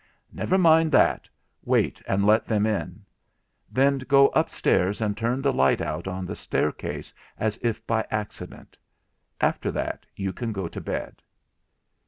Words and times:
'Never 0.33 0.57
mind 0.57 0.91
that; 0.93 1.29
wait 1.63 2.01
and 2.07 2.25
let 2.25 2.45
them 2.45 2.65
in. 2.65 3.05
Then 3.71 3.99
go 3.99 4.29
upstairs 4.29 4.99
and 4.99 5.15
turn 5.15 5.43
the 5.43 5.53
light 5.53 5.79
out 5.79 6.07
on 6.07 6.25
the 6.25 6.33
staircase 6.33 7.13
as 7.37 7.57
if 7.61 7.85
by 7.85 8.03
accident. 8.09 8.79
After 9.41 9.71
that 9.73 10.07
you 10.15 10.33
can 10.33 10.53
go 10.53 10.67
to 10.67 10.81
bed.' 10.81 11.21